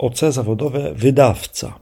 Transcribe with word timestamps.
OC 0.00 0.20
zawodowe 0.30 0.94
wydawca. 0.94 1.78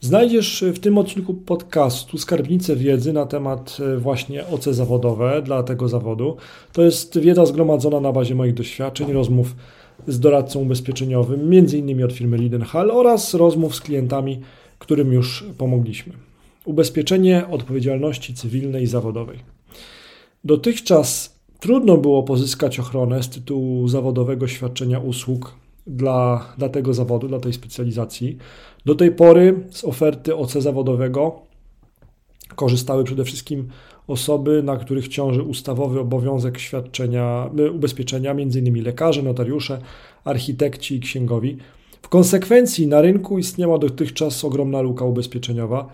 Znajdziesz 0.00 0.64
w 0.74 0.78
tym 0.78 0.98
odcinku 0.98 1.34
podcastu 1.34 2.18
skarbnicę 2.18 2.76
wiedzy 2.76 3.12
na 3.12 3.26
temat 3.26 3.76
e, 3.80 3.96
właśnie 3.96 4.46
OC 4.46 4.64
zawodowe 4.64 5.42
dla 5.42 5.62
tego 5.62 5.88
zawodu. 5.88 6.36
To 6.72 6.82
jest 6.82 7.18
wiedza 7.18 7.46
zgromadzona 7.46 8.00
na 8.00 8.12
bazie 8.12 8.34
moich 8.34 8.54
doświadczeń, 8.54 9.12
rozmów 9.12 9.56
z 10.06 10.20
doradcą 10.20 10.60
ubezpieczeniowym, 10.60 11.40
m.in. 11.40 12.04
od 12.04 12.12
firmy 12.12 12.36
Lidenhall 12.36 12.90
oraz 12.90 13.34
rozmów 13.34 13.74
z 13.76 13.80
klientami, 13.80 14.40
którym 14.78 15.12
już 15.12 15.44
pomogliśmy. 15.58 16.12
Ubezpieczenie 16.64 17.48
odpowiedzialności 17.50 18.34
cywilnej 18.34 18.82
i 18.82 18.86
zawodowej. 18.86 19.38
Dotychczas 20.44 21.38
trudno 21.60 21.96
było 21.96 22.22
pozyskać 22.22 22.80
ochronę 22.80 23.22
z 23.22 23.28
tytułu 23.28 23.88
zawodowego 23.88 24.48
świadczenia 24.48 24.98
usług 24.98 25.63
dla, 25.86 26.54
dla 26.58 26.68
tego 26.68 26.94
zawodu, 26.94 27.28
dla 27.28 27.40
tej 27.40 27.52
specjalizacji. 27.52 28.38
Do 28.86 28.94
tej 28.94 29.12
pory 29.12 29.60
z 29.70 29.84
oferty 29.84 30.36
OC 30.36 30.52
zawodowego 30.52 31.40
korzystały 32.56 33.04
przede 33.04 33.24
wszystkim 33.24 33.68
osoby, 34.06 34.62
na 34.62 34.76
których 34.76 35.08
ciąży 35.08 35.42
ustawowy 35.42 36.00
obowiązek 36.00 36.58
świadczenia 36.58 37.50
y, 37.58 37.70
ubezpieczenia, 37.70 38.30
m.in. 38.30 38.84
lekarze, 38.84 39.22
notariusze, 39.22 39.78
architekci 40.24 40.96
i 40.96 41.00
księgowi. 41.00 41.56
W 42.02 42.08
konsekwencji 42.08 42.86
na 42.86 43.00
rynku 43.00 43.38
istniała 43.38 43.78
dotychczas 43.78 44.44
ogromna 44.44 44.80
luka 44.80 45.04
ubezpieczeniowa. 45.04 45.88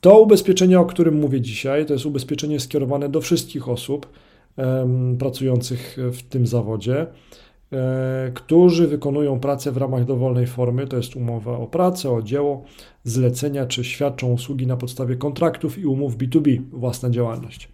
To 0.00 0.20
ubezpieczenie, 0.20 0.80
o 0.80 0.84
którym 0.84 1.20
mówię 1.20 1.40
dzisiaj, 1.40 1.86
to 1.86 1.92
jest 1.92 2.06
ubezpieczenie 2.06 2.60
skierowane 2.60 3.08
do 3.08 3.20
wszystkich 3.20 3.68
osób 3.68 4.08
pracujących 5.18 5.96
w 6.12 6.22
tym 6.22 6.46
zawodzie. 6.46 7.06
E, 7.72 8.30
którzy 8.34 8.86
wykonują 8.86 9.40
pracę 9.40 9.72
w 9.72 9.76
ramach 9.76 10.04
dowolnej 10.04 10.46
formy, 10.46 10.86
to 10.86 10.96
jest 10.96 11.16
umowa 11.16 11.58
o 11.58 11.66
pracę, 11.66 12.10
o 12.10 12.22
dzieło, 12.22 12.64
zlecenia 13.04 13.66
czy 13.66 13.84
świadczą 13.84 14.32
usługi 14.32 14.66
na 14.66 14.76
podstawie 14.76 15.16
kontraktów 15.16 15.78
i 15.78 15.86
umów 15.86 16.16
B2B, 16.16 16.60
własna 16.72 17.10
działalność. 17.10 17.68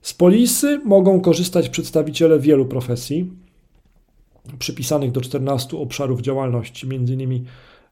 Z 0.00 0.14
polisy 0.14 0.80
mogą 0.84 1.20
korzystać 1.20 1.68
przedstawiciele 1.68 2.40
wielu 2.40 2.66
profesji, 2.66 3.32
przypisanych 4.58 5.12
do 5.12 5.20
14 5.20 5.76
obszarów 5.76 6.20
działalności, 6.20 6.86
m.in. 6.86 7.44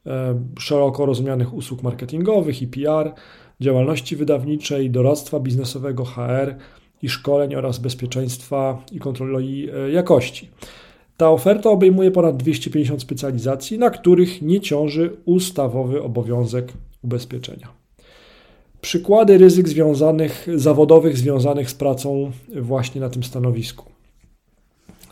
E, 0.06 0.40
szeroko 0.58 1.06
rozumianych 1.06 1.54
usług 1.54 1.82
marketingowych 1.82 2.62
i 2.62 2.66
PR, 2.66 3.12
działalności 3.60 4.16
wydawniczej, 4.16 4.90
doradztwa 4.90 5.40
biznesowego, 5.40 6.04
HR 6.04 6.54
i 7.02 7.08
szkoleń 7.08 7.54
oraz 7.54 7.78
bezpieczeństwa 7.78 8.82
i 8.92 8.98
kontroli 8.98 9.70
e, 9.70 9.90
jakości. 9.90 10.50
Ta 11.16 11.30
oferta 11.30 11.70
obejmuje 11.70 12.10
ponad 12.10 12.36
250 12.36 13.02
specjalizacji, 13.02 13.78
na 13.78 13.90
których 13.90 14.42
nie 14.42 14.60
ciąży 14.60 15.16
ustawowy 15.24 16.02
obowiązek 16.02 16.72
ubezpieczenia. 17.02 17.68
Przykłady 18.80 19.38
ryzyk 19.38 19.68
związanych, 19.68 20.46
zawodowych 20.54 21.18
związanych 21.18 21.70
z 21.70 21.74
pracą 21.74 22.30
właśnie 22.60 23.00
na 23.00 23.10
tym 23.10 23.22
stanowisku. 23.22 23.84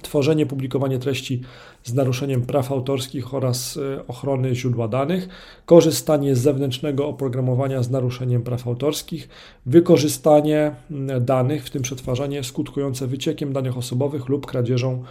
Tworzenie, 0.02 0.46
publikowanie 0.46 0.98
treści 0.98 1.42
z 1.84 1.94
naruszeniem 1.94 2.42
praw 2.42 2.72
autorskich 2.72 3.34
oraz 3.34 3.76
e, 3.76 4.06
ochrony 4.06 4.54
źródła 4.54 4.88
danych, 4.88 5.28
korzystanie 5.66 6.36
z 6.36 6.38
zewnętrznego 6.38 7.08
oprogramowania 7.08 7.82
z 7.82 7.90
naruszeniem 7.90 8.42
praw 8.42 8.66
autorskich, 8.66 9.28
wykorzystanie 9.66 10.74
danych, 11.20 11.64
w 11.64 11.70
tym 11.70 11.82
przetwarzanie 11.82 12.44
skutkujące 12.44 13.06
wyciekiem 13.06 13.52
danych 13.52 13.78
osobowych 13.78 14.28
lub 14.28 14.46
kradzieżą 14.46 15.04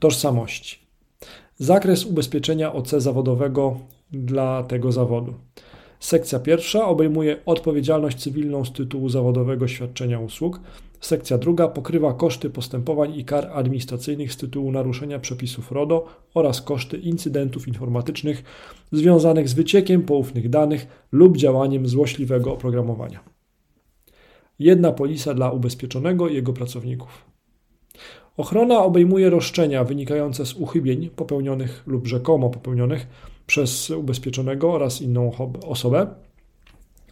tożsamości. 0.00 0.78
Zakres 1.58 2.04
ubezpieczenia 2.04 2.72
OC 2.72 2.90
zawodowego 2.90 3.80
dla 4.12 4.62
tego 4.62 4.92
zawodu. 4.92 5.34
Sekcja 6.00 6.38
pierwsza 6.38 6.86
obejmuje 6.86 7.36
odpowiedzialność 7.46 8.18
cywilną 8.18 8.64
z 8.64 8.72
tytułu 8.72 9.08
zawodowego 9.08 9.68
świadczenia 9.68 10.20
usług. 10.20 10.60
Sekcja 11.00 11.38
druga 11.38 11.68
pokrywa 11.68 12.12
koszty 12.12 12.50
postępowań 12.50 13.18
i 13.18 13.24
kar 13.24 13.50
administracyjnych 13.52 14.32
z 14.32 14.36
tytułu 14.36 14.72
naruszenia 14.72 15.18
przepisów 15.18 15.72
RODO 15.72 16.06
oraz 16.34 16.62
koszty 16.62 16.98
incydentów 16.98 17.68
informatycznych 17.68 18.44
związanych 18.92 19.48
z 19.48 19.54
wyciekiem 19.54 20.02
poufnych 20.02 20.50
danych 20.50 20.86
lub 21.12 21.36
działaniem 21.36 21.88
złośliwego 21.88 22.52
oprogramowania. 22.52 23.20
Jedna 24.58 24.92
polisa 24.92 25.34
dla 25.34 25.50
ubezpieczonego 25.50 26.28
i 26.28 26.34
jego 26.34 26.52
pracowników. 26.52 27.29
Ochrona 28.40 28.84
obejmuje 28.84 29.30
roszczenia 29.30 29.84
wynikające 29.84 30.46
z 30.46 30.54
uchybień 30.54 31.10
popełnionych 31.10 31.82
lub 31.86 32.06
rzekomo 32.06 32.50
popełnionych 32.50 33.06
przez 33.46 33.90
ubezpieczonego 33.90 34.72
oraz 34.72 35.02
inną 35.02 35.32
osobę, 35.66 36.06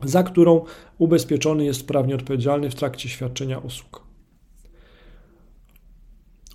za 0.05 0.23
którą 0.23 0.65
ubezpieczony 0.99 1.65
jest 1.65 1.87
prawnie 1.87 2.15
odpowiedzialny 2.15 2.71
w 2.71 2.75
trakcie 2.75 3.09
świadczenia 3.09 3.59
usług. 3.59 4.03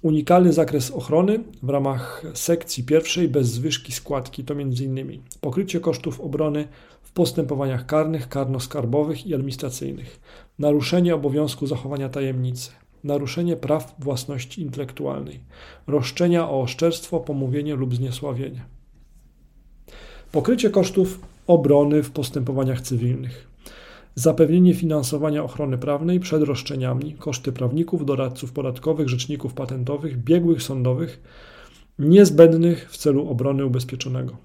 Unikalny 0.02 0.54
zakres 0.54 0.92
ochrony 0.92 1.40
w 1.64 1.70
ramach 1.70 2.24
sekcji 2.34 2.84
pierwszej 2.84 3.30
bez 3.30 3.48
zwyżki 3.48 3.92
składki 3.92 4.44
to 4.44 4.54
m.in. 4.54 5.22
pokrycie 5.42 5.80
kosztów 5.80 6.22
obrony 6.22 6.68
w 7.02 7.12
postępowaniach 7.12 7.86
karnych, 7.86 8.30
karno-skarbowych 8.30 9.28
i 9.28 9.34
administracyjnych, 9.34 10.20
naruszenie 10.60 11.16
obowiązku 11.16 11.68
zachowania 11.68 12.10
tajemnicy, 12.10 12.72
naruszenie 13.04 13.56
praw 13.56 13.96
własności 14.00 14.62
intelektualnej, 14.62 15.40
roszczenia 15.88 16.50
o 16.50 16.62
oszczerstwo, 16.62 17.20
pomówienie 17.20 17.76
lub 17.76 17.96
zniesławienie. 17.96 18.66
Pokrycie 20.32 20.70
kosztów 20.70 21.20
obrony 21.48 22.04
w 22.04 22.12
postępowaniach 22.12 22.82
cywilnych. 22.82 23.48
Zapewnienie 24.16 24.74
finansowania 24.74 25.44
ochrony 25.44 25.78
prawnej 25.78 26.20
przed 26.20 26.44
roszczeniami, 26.44 27.14
koszty 27.14 27.52
prawników, 27.52 28.06
doradców 28.06 28.52
podatkowych, 28.52 29.10
rzeczników 29.10 29.54
patentowych, 29.54 30.24
biegłych 30.24 30.64
sądowych, 30.64 31.22
niezbędnych 32.00 32.92
w 32.92 32.98
celu 32.98 33.30
obrony 33.30 33.66
ubezpieczonego. 33.66 34.38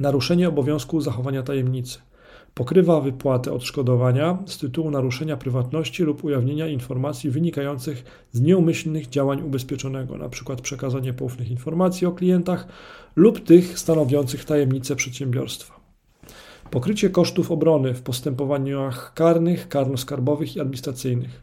Naruszenie 0.00 0.48
obowiązku 0.48 1.00
zachowania 1.00 1.42
tajemnicy 1.42 1.98
pokrywa 2.56 3.00
wypłatę 3.00 3.52
odszkodowania 3.52 4.38
z 4.46 4.58
tytułu 4.58 4.90
naruszenia 4.90 5.36
prywatności 5.36 6.02
lub 6.02 6.24
ujawnienia 6.24 6.68
informacji 6.68 7.30
wynikających 7.30 8.04
z 8.32 8.40
nieumyślnych 8.40 9.08
działań 9.08 9.42
ubezpieczonego, 9.42 10.14
np. 10.14 10.56
przekazanie 10.62 11.12
poufnych 11.12 11.50
informacji 11.50 12.06
o 12.06 12.12
klientach 12.12 12.68
lub 13.16 13.44
tych 13.44 13.78
stanowiących 13.78 14.44
tajemnicę 14.44 14.96
przedsiębiorstwa. 14.96 15.80
Pokrycie 16.70 17.10
kosztów 17.10 17.52
obrony 17.52 17.94
w 17.94 18.02
postępowaniach 18.02 19.14
karnych, 19.14 19.68
karno-skarbowych 19.68 20.56
i 20.56 20.60
administracyjnych. 20.60 21.42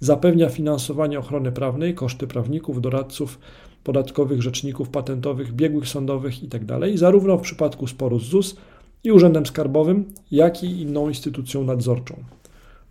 Zapewnia 0.00 0.48
finansowanie 0.48 1.18
ochrony 1.18 1.52
prawnej, 1.52 1.94
koszty 1.94 2.26
prawników, 2.26 2.80
doradców 2.80 3.38
podatkowych, 3.84 4.42
rzeczników 4.42 4.88
patentowych, 4.88 5.52
biegłych 5.52 5.88
sądowych 5.88 6.42
itd., 6.42 6.80
tak 6.80 6.98
zarówno 6.98 7.38
w 7.38 7.42
przypadku 7.42 7.86
sporu 7.86 8.18
z 8.18 8.24
ZUS, 8.24 8.56
i 9.04 9.12
Urzędem 9.12 9.46
Skarbowym, 9.46 10.12
jak 10.30 10.64
i 10.64 10.80
inną 10.80 11.08
instytucją 11.08 11.64
nadzorczą. 11.64 12.24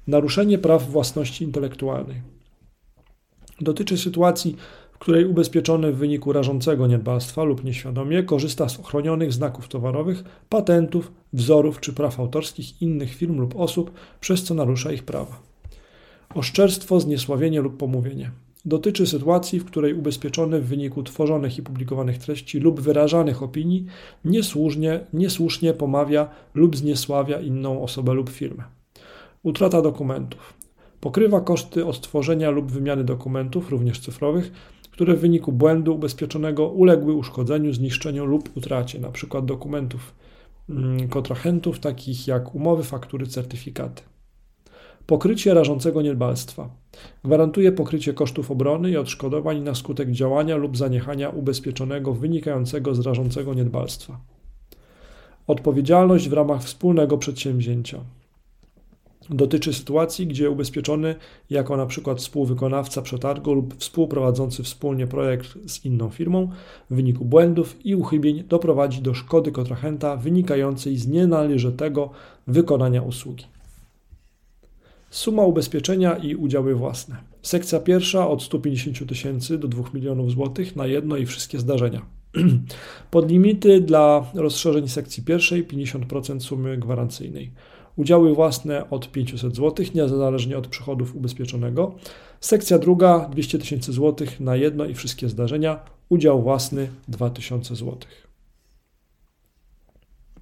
Naruszenie 0.07 0.57
praw 0.57 0.89
własności 0.89 1.43
intelektualnej. 1.43 2.21
Dotyczy 3.61 3.97
sytuacji, 3.97 4.55
w 4.91 4.97
której 4.97 5.25
ubezpieczony 5.25 5.91
w 5.91 5.97
wyniku 5.97 6.33
rażącego 6.33 6.87
niedbalstwa 6.87 7.43
lub 7.43 7.63
nieświadomie 7.63 8.23
korzysta 8.23 8.69
z 8.69 8.79
ochronionych 8.79 9.33
znaków 9.33 9.67
towarowych, 9.67 10.23
patentów, 10.49 11.11
wzorów 11.33 11.79
czy 11.79 11.93
praw 11.93 12.19
autorskich 12.19 12.81
innych 12.81 13.15
firm 13.15 13.39
lub 13.39 13.55
osób, 13.55 13.91
przez 14.19 14.43
co 14.43 14.53
narusza 14.53 14.91
ich 14.91 15.03
prawa. 15.03 15.41
Oszczerstwo, 16.35 16.99
zniesławienie 16.99 17.61
lub 17.61 17.77
pomówienie 17.77 18.31
dotyczy 18.65 19.07
sytuacji, 19.07 19.59
w 19.59 19.65
której 19.65 19.93
ubezpieczony 19.93 20.61
w 20.61 20.67
wyniku 20.67 21.03
tworzonych 21.03 21.57
i 21.57 21.61
publikowanych 21.61 22.17
treści 22.17 22.59
lub 22.59 22.81
wyrażanych 22.81 23.43
opinii 23.43 23.85
niesłusznie, 24.25 24.99
niesłusznie 25.13 25.73
pomawia 25.73 26.29
lub 26.53 26.77
zniesławia 26.77 27.39
inną 27.39 27.83
osobę 27.83 28.13
lub 28.13 28.29
firmę. 28.29 28.63
Utrata 29.43 29.81
dokumentów. 29.81 30.53
Pokrywa 30.99 31.41
koszty 31.41 31.85
odtworzenia 31.85 32.49
lub 32.49 32.71
wymiany 32.71 33.03
dokumentów, 33.03 33.69
również 33.69 33.99
cyfrowych, 33.99 34.51
które 34.91 35.15
w 35.15 35.19
wyniku 35.19 35.51
błędu 35.51 35.95
ubezpieczonego 35.95 36.67
uległy 36.67 37.13
uszkodzeniu, 37.13 37.73
zniszczeniu 37.73 38.25
lub 38.25 38.57
utracie, 38.57 38.97
np. 38.97 39.41
dokumentów 39.41 40.13
mm, 40.69 41.09
kontrahentów, 41.09 41.79
takich 41.79 42.27
jak 42.27 42.55
umowy, 42.55 42.83
faktury, 42.83 43.27
certyfikaty. 43.27 44.03
Pokrycie 45.07 45.53
rażącego 45.53 46.01
niedbalstwa. 46.01 46.69
Gwarantuje 47.23 47.71
pokrycie 47.71 48.13
kosztów 48.13 48.51
obrony 48.51 48.91
i 48.91 48.97
odszkodowań 48.97 49.61
na 49.61 49.75
skutek 49.75 50.11
działania 50.11 50.55
lub 50.55 50.77
zaniechania 50.77 51.29
ubezpieczonego 51.29 52.13
wynikającego 52.13 52.95
z 52.95 52.99
rażącego 52.99 53.53
niedbalstwa. 53.53 54.19
Odpowiedzialność 55.47 56.29
w 56.29 56.33
ramach 56.33 56.63
wspólnego 56.63 57.17
przedsięwzięcia. 57.17 57.99
dotyczy 59.29 59.73
sytuacji, 59.73 60.27
gdzie 60.27 60.49
ubezpieczony 60.49 61.15
jako 61.49 61.77
na 61.77 61.85
przykład 61.85 62.17
współwykonawca 62.17 63.01
przetargu 63.01 63.53
lub 63.53 63.75
współprowadzący 63.77 64.63
wspólnie 64.63 65.07
projekt 65.07 65.57
z 65.65 65.85
inną 65.85 66.09
firmą 66.09 66.49
w 66.89 66.95
wyniku 66.95 67.25
błędów 67.25 67.85
i 67.85 67.95
uchybień 67.95 68.43
doprowadzi 68.43 69.01
do 69.01 69.13
szkody 69.13 69.51
kontrahenta 69.51 70.17
wynikającej 70.17 70.97
z 70.97 71.07
nienależytego 71.07 72.09
wykonania 72.47 73.01
usługi. 73.01 73.45
Suma 75.11 75.43
ubezpieczenia 75.43 76.15
i 76.15 76.35
udziały 76.35 76.75
własne. 76.75 77.15
Sekcja 77.41 77.79
pierwsza 77.79 78.29
od 78.29 78.43
150 78.43 79.09
tysięcy 79.09 79.57
do 79.57 79.67
2 79.67 79.83
milionów 79.93 80.31
złotych 80.31 80.75
na 80.75 80.87
jedno 80.87 81.17
i 81.17 81.25
wszystkie 81.25 81.59
zdarzenia. 81.59 82.05
Podlimity 83.11 83.81
dla 83.81 84.31
rozszerzeń 84.33 84.87
sekcji 84.87 85.23
pierwszej 85.23 85.67
50% 85.67 86.39
sumy 86.39 86.77
gwarancyjnej. 86.77 87.51
Udziały 87.95 88.35
własne 88.35 88.89
od 88.89 89.11
500 89.11 89.55
zł, 89.55 89.85
niezależnie 89.95 90.57
od 90.57 90.67
przychodów 90.67 91.15
ubezpieczonego. 91.15 91.95
Sekcja 92.39 92.79
druga 92.79 93.29
200 93.31 93.59
tysięcy 93.59 93.93
złotych 93.93 94.39
na 94.39 94.55
jedno 94.55 94.85
i 94.85 94.93
wszystkie 94.93 95.29
zdarzenia. 95.29 95.79
Udział 96.09 96.41
własny 96.41 96.89
2000 97.07 97.75
złotych. 97.75 98.30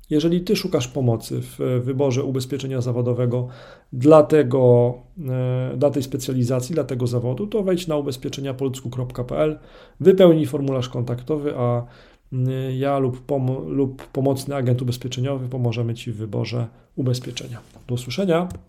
Jeżeli 0.10 0.42
Ty 0.42 0.56
szukasz 0.56 0.88
pomocy 0.88 1.42
w 1.42 1.82
wyborze 1.84 2.24
ubezpieczenia 2.24 2.82
zawodowego 2.82 3.48
dla, 3.94 4.24
tego, 4.24 4.94
e, 5.30 5.78
dla 5.78 5.90
tej 5.90 6.04
specjalizacji, 6.04 6.76
dla 6.76 6.84
tego 6.84 7.08
zawodu, 7.08 7.48
to 7.48 7.64
wejdź 7.64 7.88
na 7.88 7.98
ubezpieczeniapolsku.pl, 7.98 9.60
wypełnij 10.00 10.46
formularz 10.46 10.90
kontaktowy, 10.90 11.54
a 11.58 11.86
ja 12.78 13.00
lub, 13.00 13.22
pom 13.22 13.48
lub 13.68 14.08
pomocny 14.08 14.56
agent 14.56 14.82
ubezpieczeniowy 14.82 15.50
pomożemy 15.50 15.94
Ci 15.94 16.12
w 16.12 16.16
wyborze 16.16 16.68
ubezpieczenia. 16.96 17.60
Do 17.88 17.96
usłyszenia. 17.96 18.50